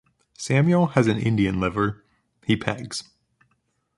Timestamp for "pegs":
2.57-3.03